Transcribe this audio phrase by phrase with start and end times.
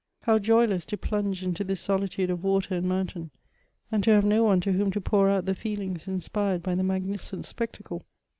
[0.23, 3.29] How joyless to plunge into this solitude of water and mountain,
[3.91, 6.73] and to have no one to whom to pour out the feel ings inspired by
[6.73, 8.03] the magnificent spectacle